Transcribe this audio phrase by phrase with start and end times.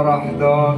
[0.00, 0.76] الفرح دار.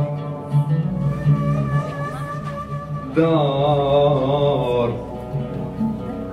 [3.17, 4.91] دار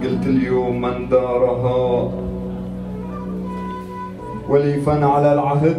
[0.02, 2.12] قلت اليوم من دارها.
[4.50, 5.78] وليفا على العهد.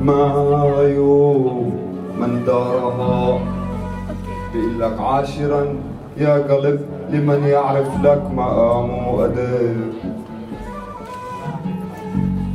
[0.00, 0.32] ما
[0.96, 1.72] يوم
[2.20, 3.38] من دارها.
[4.52, 5.66] بيقول لك عاشرا.
[6.16, 6.80] يا قلب
[7.10, 9.92] لمن يعرف لك مقام وأدب.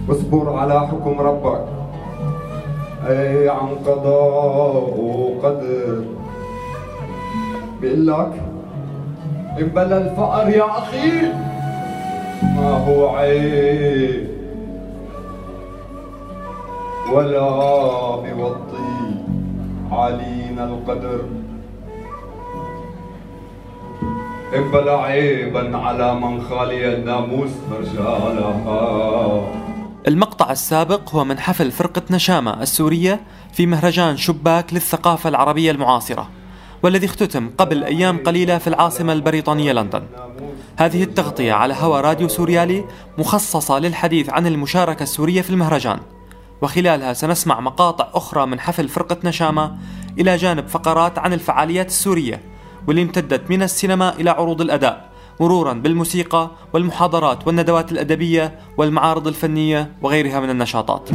[0.10, 1.81] واصبر على حكم ربك.
[3.08, 6.04] أي عن قضاء وقدر
[7.82, 8.34] بيقول لك
[9.60, 11.12] إن بلا الفقر يا أخي
[12.56, 14.28] ما هو عيب.
[17.14, 17.50] ولا
[18.16, 18.92] بوطي
[19.92, 21.22] علينا القدر.
[24.56, 29.42] إن بلا عيبا على من خالي الناموس رجالها
[30.08, 33.22] المقطع السابق هو من حفل فرقة نشامة السورية
[33.54, 36.30] في مهرجان شباك للثقافة العربية المعاصرة
[36.84, 40.04] والذي اختتم قبل أيام قليلة في العاصمة البريطانية لندن.
[40.78, 42.86] هذه التغطية على هوا راديو سوريالي
[43.18, 46.00] مخصصة للحديث عن المشاركة السورية في المهرجان.
[46.62, 49.78] وخلالها سنسمع مقاطع أخرى من حفل فرقة نشامة
[50.20, 52.42] إلى جانب فقرات عن الفعاليات السورية
[52.88, 55.11] واللي امتدت من السينما إلى عروض الأداء.
[55.42, 61.10] مرورا بالموسيقى والمحاضرات والندوات الأدبية والمعارض الفنية وغيرها من النشاطات.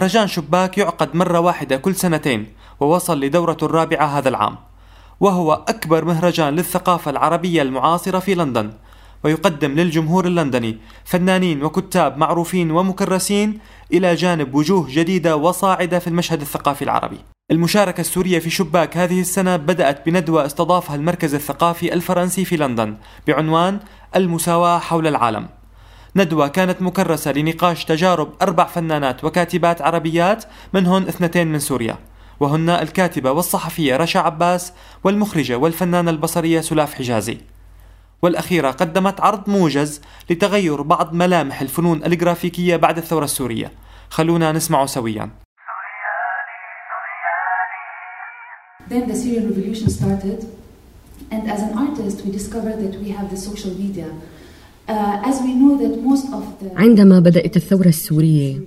[0.00, 2.46] مهرجان شباك يعقد مرة واحدة كل سنتين
[2.80, 4.56] ووصل لدورته الرابعة هذا العام.
[5.20, 8.72] وهو أكبر مهرجان للثقافة العربية المعاصرة في لندن
[9.24, 13.58] ويقدم للجمهور اللندني فنانين وكتاب معروفين ومكرسين
[13.92, 17.18] إلى جانب وجوه جديدة وصاعدة في المشهد الثقافي العربي.
[17.50, 23.80] المشاركة السورية في شباك هذه السنة بدأت بندوة استضافها المركز الثقافي الفرنسي في لندن بعنوان
[24.16, 25.59] المساواة حول العالم.
[26.16, 31.98] ندوة كانت مكرسة لنقاش تجارب أربع فنانات وكاتبات عربيات منهن اثنتين من سوريا.
[32.40, 34.72] وهن الكاتبة والصحفية رشا عباس
[35.04, 37.38] والمخرجة والفنانة البصرية سلاف حجازي.
[38.22, 40.00] والأخيرة قدمت عرض موجز
[40.30, 43.72] لتغير بعض ملامح الفنون الجرافيكية بعد الثورة السورية.
[44.10, 45.30] خلونا نسمعه سويا.
[48.90, 50.40] Then the Syrian revolution started
[51.30, 54.08] and as an artist we discovered that we have the social media
[56.76, 58.60] عندما بدأت الثورة السورية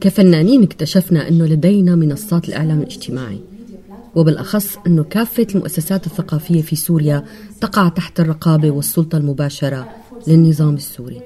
[0.00, 3.40] كفنانين اكتشفنا أنه لدينا منصات الإعلام الاجتماعي
[4.14, 7.24] وبالأخص أنه كافة المؤسسات الثقافية في سوريا
[7.60, 9.88] تقع تحت الرقابة والسلطة المباشرة
[10.26, 11.20] للنظام السوري.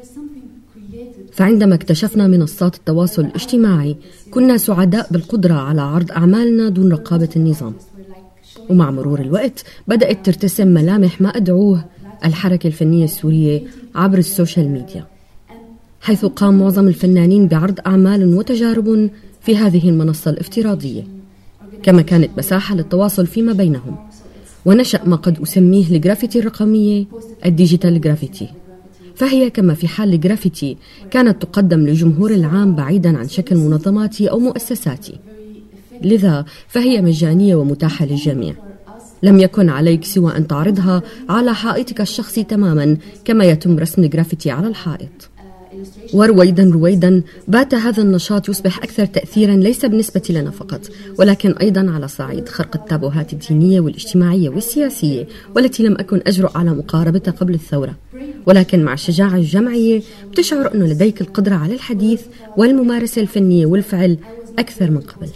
[1.32, 3.96] فعندما اكتشفنا منصات التواصل الاجتماعي
[4.30, 7.74] كنا سعداء بالقدرة على عرض أعمالنا دون رقابة النظام.
[8.70, 11.84] ومع مرور الوقت بدأت ترتسم ملامح ما أدعوه
[12.24, 13.62] الحركة الفنية السورية
[13.94, 15.06] عبر ال social media
[16.00, 19.10] حيث قام معظم الفنانين بعرض أعمال وتجارب
[19.40, 21.02] في هذه المنصة الافتراضية.
[21.82, 23.96] كما كانت مساحة للتواصل فيما بينهم
[24.64, 27.04] ونشأ ما قد أسميه الجرافيتي الرقمية
[27.46, 28.48] ال digital graffiti.
[29.16, 30.76] فهي كما في حال الجرافيتي
[31.10, 35.18] كانت تقدم للجمهور العام بعيدا عن شكل منظماتي أو مؤسساتي.
[36.02, 38.54] لذا فهي مجانية ومتاحة للجميع.
[39.22, 44.68] لم يكن عليك سوى أن تعرضها على حائطك الشخصي تماما كما يتم رسم الجرافيتي على
[44.68, 45.30] الحائط.
[46.14, 50.80] ورويدا رويدا بات هذا النشاط يصبح أكثر تأثيرا ليس بالنسبة لنا فقط
[51.18, 55.26] ولكن أيضا على صعيد خرق التابوهات الدينية والاجتماعية والسياسية
[55.56, 57.94] والتي لم أكن أجرؤ على مقاربتها قبل الثورة.
[58.46, 62.22] ولكن مع الشجاعة الجمعية بتشعر أنه لديك القدرة على الحديث
[62.56, 64.18] والممارسة الفنية والفعل
[64.58, 65.28] أكثر من قبل.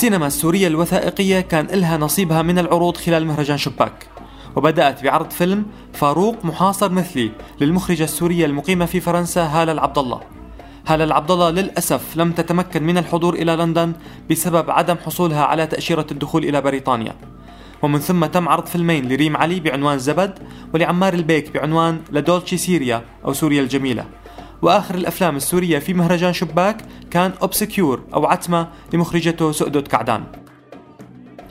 [0.00, 4.06] السينما السورية الوثائقية كان لها نصيبها من العروض خلال مهرجان شباك
[4.56, 7.30] وبدأت بعرض فيلم فاروق محاصر مثلي
[7.60, 10.20] للمخرجة السورية المقيمة في فرنسا هالة العبد الله
[10.86, 13.92] هالة العبد الله للأسف لم تتمكن من الحضور إلى لندن
[14.30, 17.14] بسبب عدم حصولها على تأشيرة الدخول إلى بريطانيا.
[17.82, 20.38] ومن ثم تم عرض فيلمين لريم علي بعنوان زبد
[20.74, 24.04] ولعمار البيك بعنوان La Dolce Siria أو سوريا الجميلة.
[24.62, 26.76] وآخر الأفلام السورية في مهرجان شباك
[27.10, 30.24] كان Obscure أو عتمة لمخرجته سؤدد كعدان.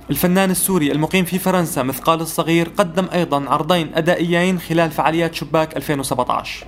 [0.10, 6.68] الفنان السوري المقيم في فرنسا مثقال الصغير قدم أيضا عرضين أدائيين خلال فعاليات شباك 2017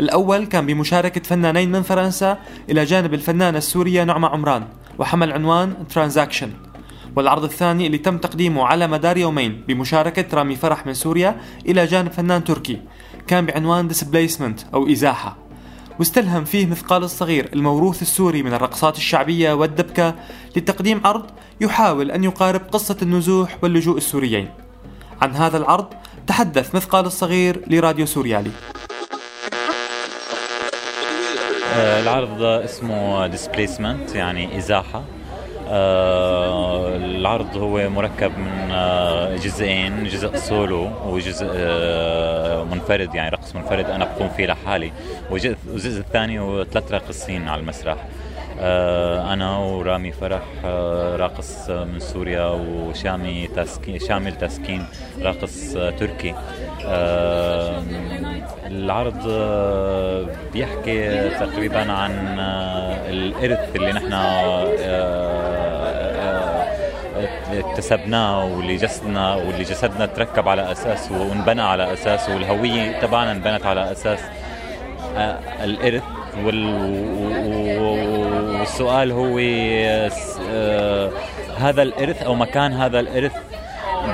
[0.00, 2.38] الأول كان بمشاركة فنانين من فرنسا
[2.70, 4.64] إلى جانب الفنانة السورية نعمة عمران
[4.98, 6.50] وحمل عنوان Transaction
[7.16, 12.12] والعرض الثاني اللي تم تقديمه على مدار يومين بمشاركة رامي فرح من سوريا إلى جانب
[12.12, 12.80] فنان تركي
[13.26, 15.43] كان بعنوان displacement أو إزاحة.
[15.98, 20.14] واستلهم فيه مثقال الصغير الموروث السوري من الرقصات الشعبية والدبكة
[20.56, 21.26] لتقديم عرض
[21.60, 24.48] يحاول أن يقارب قصة النزوح واللجوء السوريين.
[25.22, 25.86] عن هذا العرض
[26.26, 28.50] تحدث مثقال الصغير لراديو سوريالي.
[31.74, 35.04] آه، العرض اسمه displacement يعني إزاحة.
[35.68, 41.46] آه، العرض هو مركب من آه، جزئين جزء سولو وجزء
[42.64, 44.92] منفرد يعني رقص منفرد أنا بقوم فيه لحالي
[45.30, 47.96] والجزء الثاني وثلاث راقصين على المسرح.
[49.32, 50.42] أنا ورامي فرح
[51.16, 54.84] راقص من سوريا وشامي تاسكين شامل تاسكين
[55.22, 56.34] راقص تركي.
[58.66, 64.64] العرض آه، بيحكي تقريبا عن آه، الإرث اللي نحن آه،
[67.74, 73.92] اكتسبناه واللي جسدنا واللي جسدنا تركب على اساسه وانبنى على اساسه والهوية تبعنا انبنت على
[73.92, 74.20] أساس
[75.64, 76.02] الإرث
[78.60, 79.38] والسؤال هو
[81.58, 83.32] هذا الإرث أو مكان هذا الإرث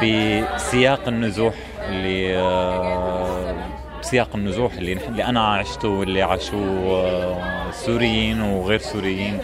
[0.02, 1.54] بسياق النزوح
[1.88, 2.36] اللي
[4.00, 9.38] سياق النزوح اللي اللي أنا عشته واللي عاشوه سوريين وغير سوريين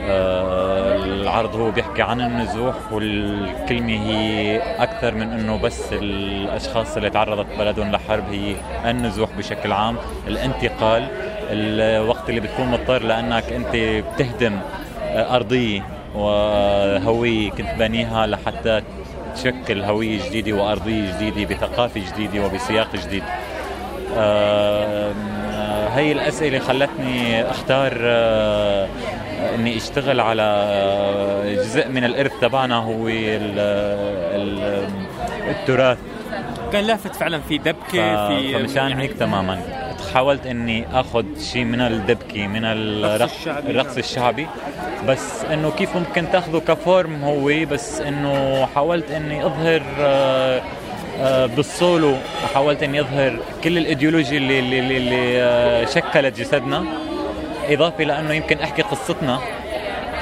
[0.00, 7.46] آه، العرض هو بيحكي عن النزوح والكلمة هي أكثر من أنه بس الأشخاص اللي تعرضت
[7.58, 8.54] بلدهم لحرب هي
[8.90, 9.96] النزوح بشكل عام
[10.28, 11.08] الانتقال
[11.50, 13.76] الوقت اللي بتكون مضطر لأنك أنت
[14.14, 14.58] بتهدم
[15.14, 15.82] أرضية
[16.14, 18.82] وهوية كنت بنيها لحتى
[19.34, 23.22] تشكل هوية جديدة وأرضية جديدة بثقافة جديدة وبسياق جديد.
[25.96, 28.88] هي الأسئلة خلتني أختار آه،
[29.54, 30.46] إني أشتغل على
[31.56, 33.08] جزء من الإرث تبعنا هو
[35.50, 35.98] التراث.
[36.72, 39.86] كان لافت فعلا في دبكة في فمشان هيك تماما.
[40.14, 44.46] حاولت إني أخذ شيء من الدبكة من الرقص الشعبي, الرقص الشعبي.
[45.08, 50.62] بس إنه كيف ممكن تأخذه كفورم هو بس إنه حاولت إني أظهر آه
[51.20, 52.14] آه، بالسولو
[52.54, 56.84] حاولت إني أظهر كل الإيديولوجي اللي اللي, اللي, اللي آه، شكلت جسدنا.
[57.68, 59.40] اضافه لأنه يمكن أحكي قصتنا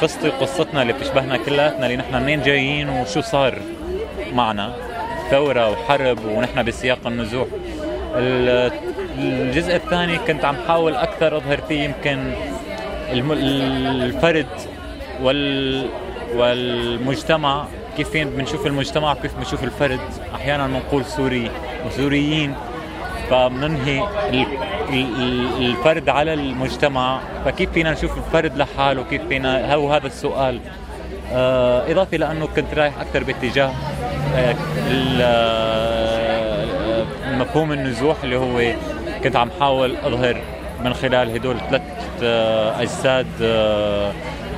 [0.02, 3.58] قصتي وقصتنا اللي بتشبهنا كلياتنا اللي نحن منين جايين وشو صار
[4.32, 4.74] معنا.
[5.30, 7.46] ثورة وحرب ونحن بسياق النزوح.
[9.18, 12.32] الجزء الثاني كنت عم حاول أكثر أظهر فيه يمكن
[13.12, 14.46] الفرد
[15.22, 15.86] وال
[16.34, 17.64] والمجتمع
[17.96, 20.00] كيف بنشوف المجتمع وكيف بنشوف الفرد.
[20.34, 21.50] أحيانا بنقول سوري.
[21.86, 22.54] وسوريين
[23.30, 24.02] فبننهي
[25.58, 30.60] الفرد على المجتمع؟ فكيف فينا نشوف الفرد لحاله؟ كيف فينا هو هذا السؤال.
[31.32, 33.72] آه، إضافة لأنه كنت رايح أكثر باتجاه
[34.36, 34.54] آه،
[35.20, 36.64] آه،
[37.32, 38.74] مفهوم النزوح اللي هو
[39.24, 40.36] كنت عم حاول أظهر
[40.84, 41.82] من خلال هدول ثلاث
[42.80, 43.26] أجساد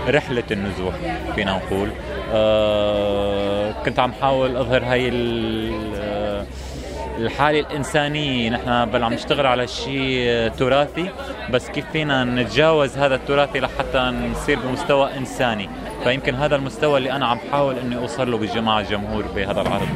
[0.09, 0.95] رحلة النزوح
[1.35, 1.89] فينا نقول.
[3.85, 5.09] كنت عم حاول أظهر هاي
[7.19, 11.11] الحاله الانسانيه نحن بل عم نشتغل على شيء تراثي
[11.51, 13.99] بس كيف فينا نتجاوز هذا التراثي لحتى
[14.33, 15.69] نصير بمستوى إنساني؟
[16.05, 19.89] فيمكن هذا المستوى اللي أنا عم حاول إني أوصل له بالجماعه الجمهور بهذا العرض.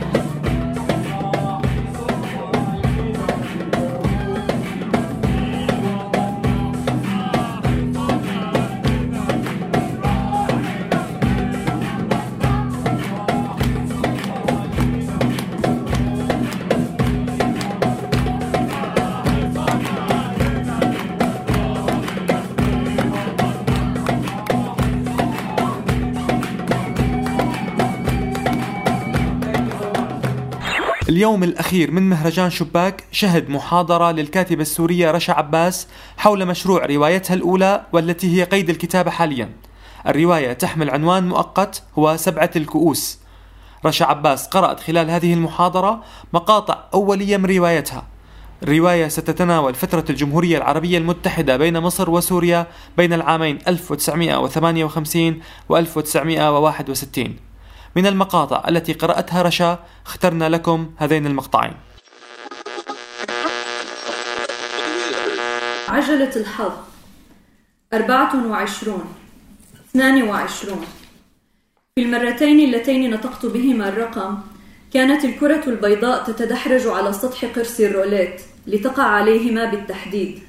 [31.20, 37.86] اليوم الأخير من مهرجان شباك شهد محاضرة للكاتبة السورية رشا عباس حول مشروع روايتها الأولى
[37.92, 39.50] والتي هي قيد الكتابة حاليا.
[40.06, 43.18] الرواية تحمل عنوان مؤقت هو سبعة الكؤوس.
[43.86, 48.06] رشا عباس قرأت خلال هذه المحاضرة مقاطع أولية من روايتها.
[48.62, 57.49] الرواية ستتناول فترة الجمهورية العربية المتحدة بين مصر وسوريا بين العامين 1958 و 1961
[57.96, 61.74] من المقاطع التي قرأتها رشا اخترنا لكم هذين المقطعين.
[65.88, 66.72] عجلة الحظ
[67.92, 69.04] أربعة وعشرون
[69.90, 70.86] اثنان وعشرون.
[71.94, 74.38] في المرتين اللتين نطقت بهما الرقم
[74.92, 80.42] كانت الكرة البيضاء تتدحرج على سطح قرص الروليت لتقع عليهما بالتحديد.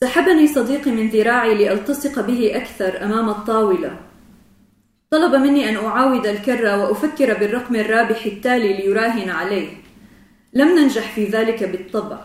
[0.00, 4.13] سحبني صديقي من ذراعي لألتصق به أكثر أمام الطاولة.
[5.14, 9.68] طلب مني أن أعاود الكرة وأفكر بالرقم الرابح التالي ليراهن عليه.
[10.54, 12.18] لم ننجح في ذلك بالطبع.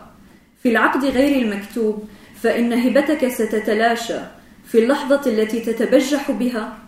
[0.62, 2.08] في العقد غير المكتوب
[2.42, 4.18] فإن هبتك ستتلاشى.
[4.64, 6.78] في اللحظة التي تتبجح بها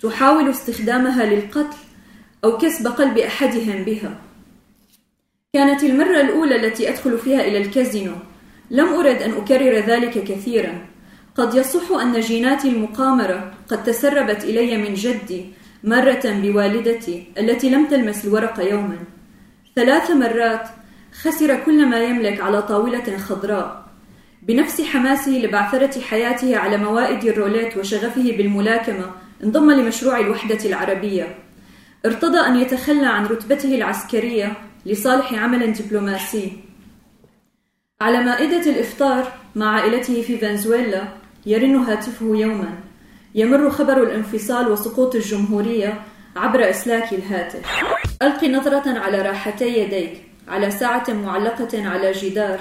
[0.00, 1.76] تحاول استخدامها للقتل
[2.44, 4.18] أو كسب قلب أحدهم بها.
[5.52, 8.14] كانت المرة الأولى التي أدخل فيها إلى الكازينو.
[8.70, 10.86] لم أرد أن أكرر ذلك كثيرا.
[11.36, 15.46] قد يصح أن جينات المقامرة قد تسربت إلي من جدي
[15.84, 18.98] مرة بوالدتي التي لم تلمس الورق يوما.
[19.76, 20.68] ثلاث مرات
[21.22, 23.86] خسر كل ما يملك على طاولة خضراء.
[24.42, 29.10] بنفس حماسه لبعثرة حياته على موائد الروليت وشغفه بالملاكمة
[29.44, 31.38] انضم لمشروع الوحدة العربية.
[32.06, 34.52] ارتضى أن يتخلى عن رتبته العسكرية
[34.86, 36.52] لصالح عمل دبلوماسي.
[38.00, 42.74] على مائدة الإفطار مع عائلته في فنزويلا يرن هاتفه يوما.
[43.34, 46.00] يمر خبر الانفصال وسقوط الجمهورية
[46.36, 47.66] عبر إسلاك الهاتف.
[48.22, 52.60] ألق نظرة على راحتي يديك على ساعة معلقة على جدار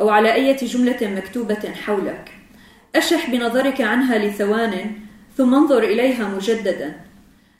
[0.00, 2.30] أو على أي جملة مكتوبة حولك.
[2.96, 4.92] أشح بنظرك عنها لثوان
[5.36, 6.96] ثم انظر إليها مجددا.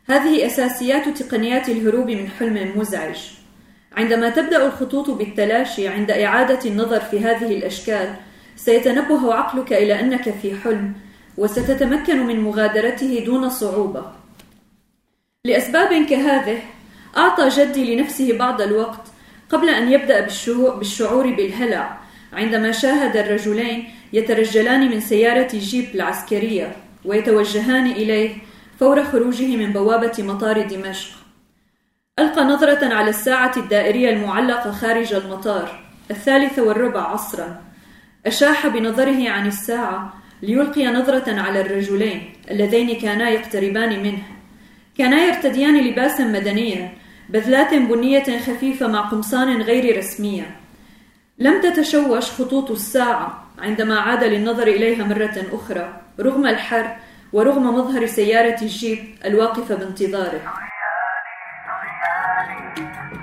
[0.07, 3.19] هذه أساسيات تقنيات الهروب من حلم مزعج.
[3.97, 8.15] عندما تبدأ الخطوط بالتلاشي عند إعادة النظر في هذه الأشكال
[8.57, 10.95] سيتنبه عقلك إلى أنك في حلم
[11.39, 14.13] وستتمكن من مغادرته دون صعوبة.
[15.45, 16.59] لأسباب كهذه
[17.17, 19.01] أعطى جدي لنفسه بعض الوقت
[19.51, 20.21] قبل أن يبدأ
[20.79, 21.99] بالشعور بالهلع
[22.33, 28.37] عندما شاهد الرجلين يترجلان من سيارة جيب العسكرية ويتوجهان إليه
[28.81, 31.11] فور خروجه من بوابة مطار دمشق.
[32.19, 37.66] ألقى نظرة على الساعة الدائرية المعلقة خارج المطار الثالثة والربع عصرا.
[38.27, 44.23] أشاح بنظره عن الساعة ليلقي نظرة على الرجلين اللذين كانا يقتربان منه.
[44.99, 46.93] كانا يرتديان لباسا مدنيا
[47.29, 50.57] بذلات بنية خفيفة مع قمصان غير رسمية.
[51.39, 56.97] لم تتشوش خطوط الساعة عندما عاد للنظر إليها مرة أخرى رغم الحر
[57.33, 60.41] ورغم مظهر سيارة الجيب الواقفة بانتظاره.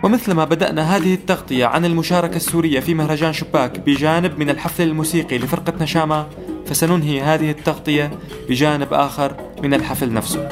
[0.03, 5.83] ومثلما بدأنا هذه التغطية عن المشاركة السورية في مهرجان شباك بجانب من الحفل الموسيقي لفرقة
[5.83, 6.27] نشامة
[6.65, 8.11] فسننهي هذه التغطية
[8.49, 10.49] بجانب آخر من الحفل نفسه.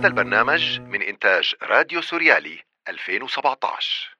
[0.00, 4.19] هذا البرنامج من إنتاج راديو سوريالي 2017